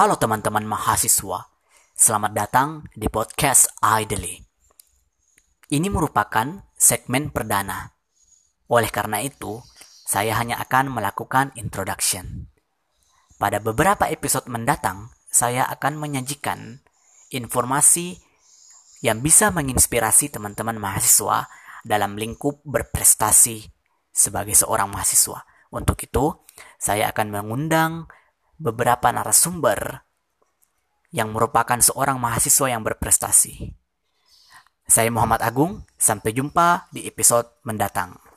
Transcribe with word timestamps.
Halo 0.00 0.16
teman-teman 0.16 0.64
mahasiswa, 0.64 1.52
selamat 1.92 2.32
datang 2.32 2.88
di 2.96 3.04
podcast 3.12 3.68
Idly. 3.84 4.40
Ini 5.76 5.92
merupakan 5.92 6.72
segmen 6.72 7.28
perdana. 7.28 7.84
Oleh 8.72 8.88
karena 8.88 9.20
itu, 9.20 9.60
saya 10.08 10.40
hanya 10.40 10.56
akan 10.56 10.96
melakukan 10.96 11.52
introduction. 11.52 12.48
Pada 13.36 13.60
beberapa 13.60 14.08
episode 14.08 14.48
mendatang, 14.48 15.12
saya 15.28 15.68
akan 15.68 16.00
menyajikan 16.00 16.80
informasi 17.28 18.24
yang 19.04 19.20
bisa 19.20 19.52
menginspirasi 19.52 20.32
teman-teman 20.32 20.80
mahasiswa 20.80 21.44
dalam 21.84 22.16
lingkup 22.16 22.64
berprestasi 22.64 23.68
sebagai 24.08 24.56
seorang 24.56 24.88
mahasiswa. 24.88 25.44
Untuk 25.68 26.00
itu, 26.00 26.40
saya 26.80 27.12
akan 27.12 27.36
mengundang 27.36 28.08
beberapa 28.60 29.08
narasumber 29.08 30.04
yang 31.10 31.32
merupakan 31.32 31.80
seorang 31.80 32.20
mahasiswa 32.20 32.68
yang 32.68 32.84
berprestasi. 32.84 33.72
Saya 34.84 35.08
Muhammad 35.08 35.40
Agung, 35.40 35.88
sampai 35.96 36.36
jumpa 36.36 36.92
di 36.92 37.08
episode 37.08 37.48
mendatang. 37.64 38.29